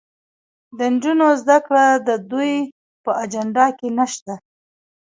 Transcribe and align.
د 0.77 0.79
نجونو 0.93 1.27
زدهکړه 1.41 1.85
د 2.07 2.09
دوی 2.31 2.53
په 3.03 3.11
اجنډا 3.23 3.67
کې 3.77 3.87
نشته. 3.99 4.33